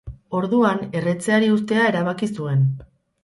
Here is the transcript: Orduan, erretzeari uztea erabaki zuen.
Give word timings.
Orduan, 0.37 0.79
erretzeari 1.01 1.51
uztea 1.57 1.85
erabaki 1.91 2.31
zuen. 2.39 2.67